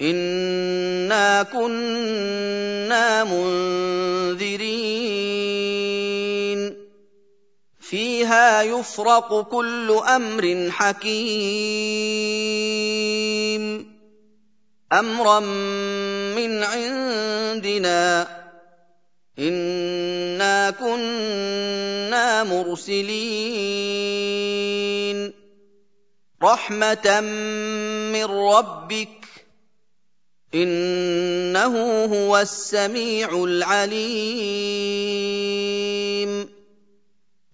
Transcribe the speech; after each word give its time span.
انا 0.00 1.42
كنا 1.42 3.24
منذرين 3.24 4.80
فيها 7.80 8.62
يفرق 8.62 9.40
كل 9.40 10.00
أمر 10.08 10.70
حكيم 10.70 12.00
امرا 14.92 15.40
من 16.36 16.64
عندنا 16.64 18.28
انا 19.38 20.70
كنا 20.70 22.44
مرسلين 22.44 23.90
رحمه 26.42 27.20
من 28.12 28.24
ربك 28.24 29.20
إنه 30.54 32.04
هو 32.04 32.38
السميع 32.38 33.44
العليم. 33.44 34.20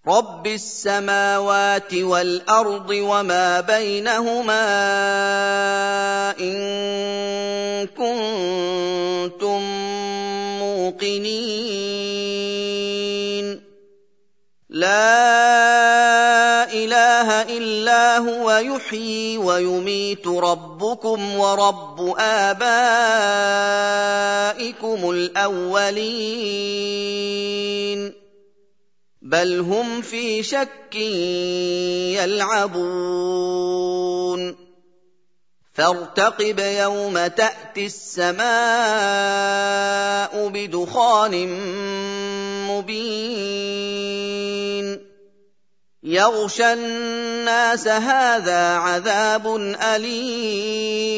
رب 0.09 0.47
السماوات 0.47 1.95
والأرض 1.95 2.91
وما 2.91 3.61
بينهما 3.61 4.65
إن 6.41 6.57
كنتم 7.87 9.61
موقنين. 10.59 11.37
لا 14.71 15.37
إله 16.73 17.29
إلا 17.43 17.96
هو 18.19 18.51
يحيي 18.51 19.39
ويميت 19.39 20.27
ربكم 20.27 21.39
ورب 21.39 22.15
آبائكم 22.19 22.71
الأولين. 25.11 26.67
بل 29.23 29.61
هم 29.61 30.03
في 30.03 30.43
شك 30.43 30.97
يلعبون. 32.17 33.77
فارتقب 35.75 36.59
يوم 36.59 37.27
تأتي 37.27 37.87
السماء 37.87 38.39
بدخان 40.49 41.49
مبين. 42.69 43.86
يغشى 46.07 46.73
الناس 46.73 47.89
هذا 47.89 48.77
عذاب 48.77 49.57
أليم. 49.83 51.17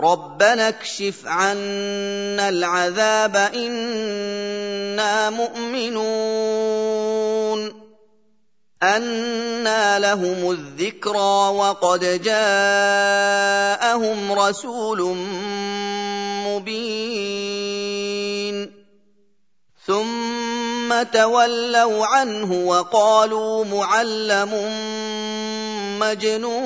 ربنا 0.00 0.68
اكشف 0.68 1.26
عنا 1.26 2.48
العذاب 2.48 3.36
إنا 3.36 5.30
مؤمنون. 5.30 6.66
أَنَّىٰ 8.82 9.96
لَهُمُ 9.98 10.50
الذِّكْرَىٰ 10.50 11.50
وَقَدْ 11.50 12.22
جَاءَهُمْ 12.22 14.32
رَسُولٌ 14.32 15.16
مُّبِينٌ. 16.46 18.72
ثُمَّ 19.86 20.35
تَوَلَّوْا 21.02 22.06
عَنْهُ 22.06 22.66
وَقَالُوا 22.66 23.64
مُعَلَّمٌ 23.64 24.50
مَّجْنُونٌ. 25.98 26.56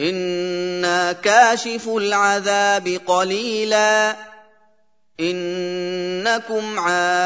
إِنَّا 0.00 1.12
كَاشِفُو 1.12 1.98
الْعَذَابِ 1.98 3.00
قَلِيلًا. 3.06 4.16
إِنَّكُمْ 5.20 6.78
عَائِدُونَ. 6.78 7.22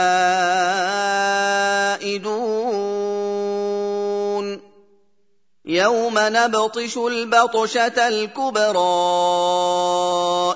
يَوْمَ 5.65 6.15
نَبْطِشُ 6.19 6.99
الْبَطْشَةَ 6.99 8.09
الْكُبْرَىٰ. 8.09 8.81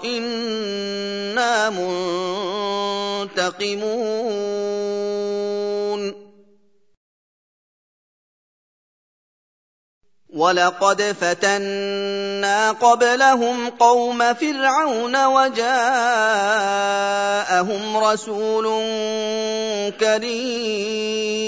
إِنَّا 0.05 1.71
مُنتَقِمُونَ 3.21 4.31
وَلَقَدْ 10.31 11.03
فَتَنَّا 11.03 12.73
قَبْلَهُمْ 12.73 13.71
قَوْمَ 13.71 14.35
فِرْعَوْنَ 14.35 15.25
وَجَاءَهُمْ 15.27 15.67
رَسُولٌ 17.97 18.65
كَرِيمٌ. 20.01 21.41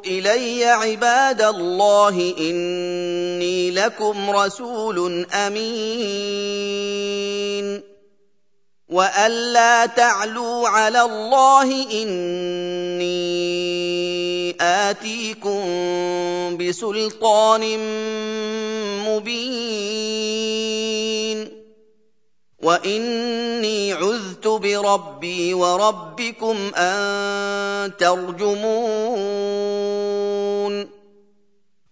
إِلَيَّ 0.00 0.64
عِبَادَ 0.64 1.42
اللَّهِ 1.42 2.34
إِنِّي 2.38 2.87
لَكُمْ 3.78 4.30
رَسُولٌ 4.30 5.26
أَمِينٌ. 5.32 6.88
وَأَلَّا 8.88 9.86
تَعْلُوا 9.86 10.68
عَلَى 10.68 11.02
اللَّهِ 11.02 12.02
إِنِّي 12.02 13.18
آتِيكُم 14.60 15.62
بِسُلْطَانٍ 16.56 17.78
مُّبِينٍ. 19.08 20.08
وَإِنِّي 22.62 23.92
عُذْتُ 23.92 24.48
بِرَبِّي 24.48 25.54
وَرَبِّكُمْ 25.54 26.56
أَن 26.74 27.96
تَرْجُمُونِ. 27.96 30.17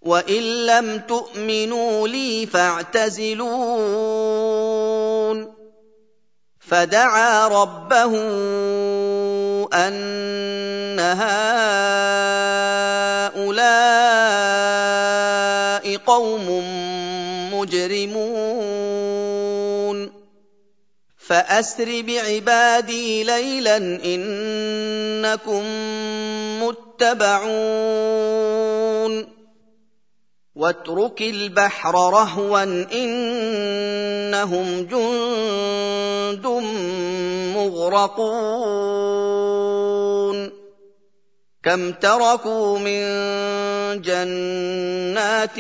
وَإِن 0.07 0.67
لَّمْ 0.67 0.99
تُؤْمِنُوا 0.99 2.09
لِي 2.09 2.47
فَاعْتَزِلُونِ 2.47 3.47
فدعا 6.61 7.49
ربه 7.49 8.13
ان 9.75 11.01
هؤلاء 11.01 11.67
قوم 15.97 16.65
مجرمون 17.55 19.07
فاسر 21.17 22.03
بعبادي 22.03 23.25
ليلا 23.25 23.77
انكم 24.05 25.63
متبعون 26.63 28.56
واترك 30.57 31.23
البحر 31.23 31.95
رهوا 31.95 32.63
إنهم 32.93 34.67
جند 34.83 36.47
مغرقون. 37.57 38.97
كم 41.65 41.93
تركوا 41.93 42.79
من 42.79 43.03
جنات 44.03 45.59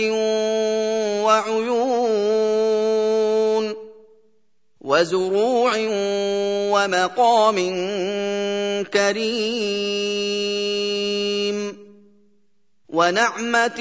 وعيون 1.24 2.16
وزروع 4.80 5.72
ومقام 6.72 7.56
كريم. 8.94 10.56
ونعمة 12.96 13.80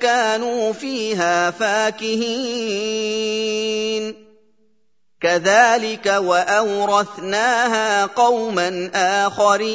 كانوا 0.00 0.72
فيها 0.72 1.50
فاكهين. 1.50 2.14
كذلك 5.20 6.06
وأورثناها 6.06 8.06
قوما 8.06 8.90
آخرين. 8.94 9.74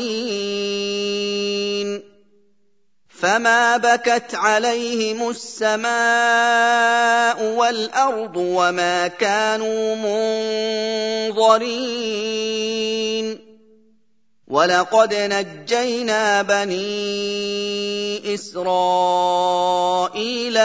فما 3.21 3.77
بكت 3.77 4.35
عليهم 4.35 5.29
السماء 5.29 5.89
والأرض 7.43 8.37
وما 8.37 9.07
كانوا 9.07 9.95
منظرين. 11.25 13.48
ولقد 14.49 15.13
نجينا 15.13 16.41
بني 16.41 18.33
اسرائيل 18.33 19.51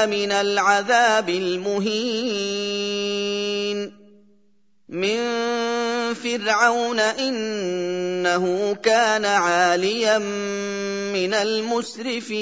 من 0.06 0.32
العذاب 0.32 1.28
المهين 1.28 2.74
من 4.88 5.18
فرعون 6.14 7.00
انه 7.00 8.74
كان 8.74 9.24
عاليا 9.24 10.18
من 10.18 11.34
المسرفين 11.34 12.34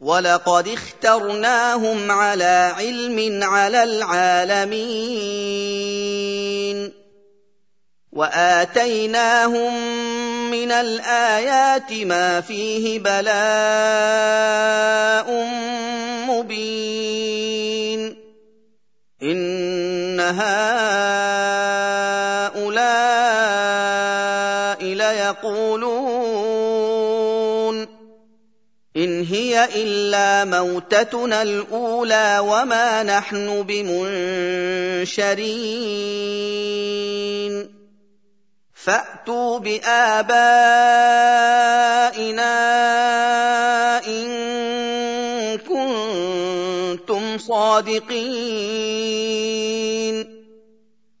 ولقد 0.00 0.68
اخترناهم 0.68 2.10
على 2.10 2.74
علم 2.76 3.42
على 3.42 3.82
العالمين 3.84 5.42
واتيناهم 8.12 9.72
من 10.50 10.72
الايات 10.72 11.92
ما 11.92 12.40
فيه 12.40 12.98
بلاء 12.98 13.32
مبين 16.28 17.12
إِنَّ 19.22 20.20
هَٰؤُلَاءِ 20.20 20.52
لَيَقُولُونَ 24.84 25.92
إِنْ 28.96 29.24
هِيَ 29.24 29.64
إِلَّا 29.64 30.44
مَوْتَتُنَا 30.44 31.42
الْأُولَىٰ 31.42 32.38
وَمَا 32.38 33.02
نَحْنُ 33.02 33.62
بِمُنشَرِينَ 33.62 34.92
فَأْتُوا 38.84 39.58
بِآبَائِنَا 39.58 40.42
إِن 44.06 44.28
كُنتُمْ 45.58 47.38
صَادِقِينَ. 47.38 48.02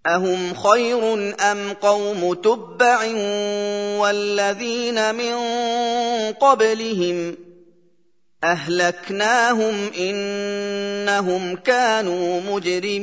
أهم 0.06 0.54
خير 0.54 1.34
أم 1.40 1.72
قوم 1.72 2.34
تبع 2.34 3.04
والذين 3.98 5.14
من 5.14 5.34
قبلهم 6.32 7.36
أهلكناهم 8.44 9.90
إنهم 9.98 11.56
كانوا 11.56 12.40
مجرمين. 12.40 13.02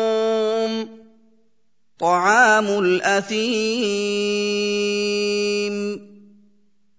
طعام 2.01 2.79
الأثيم. 2.79 4.01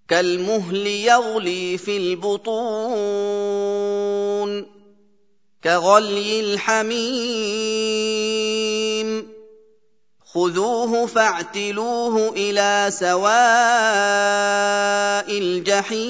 كالمهل 0.07 0.87
يغلي 0.87 1.77
في 1.77 1.97
البطون. 1.97 2.53
كغلي 5.63 6.39
الحميم. 6.39 7.03
خذوه 10.33 11.05
فاعتلوه 11.05 12.33
إلى 12.35 12.91
سواء 12.91 13.33
الجحيم. 15.37 16.03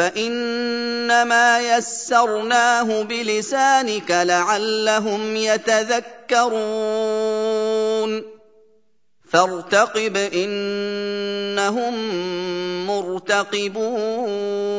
فإنما 0.00 1.76
يسرناه 1.76 3.02
بلسانك 3.02 4.10
لعلهم 4.10 5.36
يتذكرون. 5.36 6.40
فارتقب 9.32 10.16
إنهم 10.16 11.94
مرتقبون. 12.86 14.69